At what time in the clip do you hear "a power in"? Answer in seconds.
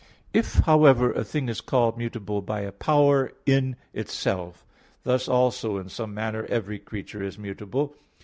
2.61-3.75